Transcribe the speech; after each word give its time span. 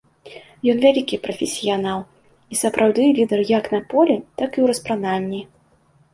Ён 0.71 0.77
вялікі 0.85 1.19
прафесіянал 1.27 1.99
і 2.55 2.59
сапраўдны 2.63 3.05
лідар 3.19 3.45
як 3.53 3.71
на 3.75 3.83
полі, 3.93 4.17
так 4.43 4.51
і 4.61 4.61
ў 4.63 4.65
распранальні. 4.75 5.41